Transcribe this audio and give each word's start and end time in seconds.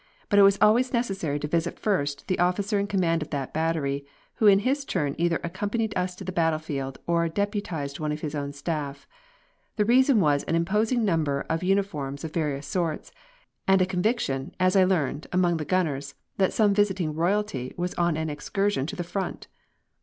But 0.29 0.39
it 0.39 0.41
was 0.41 0.57
always 0.59 0.93
necessary 0.93 1.37
to 1.39 1.47
visit 1.47 1.77
first 1.77 2.27
the 2.27 2.39
officer 2.39 2.79
in 2.79 2.87
command 2.87 3.21
of 3.21 3.29
that 3.29 3.53
battery, 3.53 4.03
who 4.37 4.47
in 4.47 4.57
his 4.65 4.83
turn 4.83 5.13
either 5.19 5.39
accompanied 5.43 5.95
us 5.95 6.15
to 6.15 6.23
the 6.23 6.31
battlefield 6.31 6.97
or 7.05 7.29
deputised 7.29 7.99
one 7.99 8.11
of 8.11 8.21
his 8.21 8.33
own 8.33 8.51
staff. 8.51 9.05
The 9.75 9.85
result 9.85 10.17
was 10.17 10.43
an 10.45 10.55
imposing 10.55 11.05
number 11.05 11.45
of 11.51 11.61
uniforms 11.61 12.23
of 12.23 12.33
various 12.33 12.65
sorts, 12.65 13.11
and 13.67 13.79
the 13.79 13.85
conviction, 13.85 14.55
as 14.59 14.75
I 14.75 14.85
learned, 14.85 15.27
among 15.31 15.57
the 15.57 15.65
gunners 15.65 16.15
that 16.39 16.51
some 16.51 16.73
visiting 16.73 17.13
royalty 17.13 17.75
was 17.77 17.93
on 17.93 18.17
an 18.17 18.27
excursion 18.31 18.87
to 18.87 18.95
the 18.95 19.03
front! 19.03 19.45